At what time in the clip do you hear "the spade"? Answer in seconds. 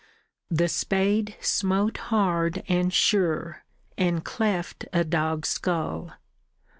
0.49-1.35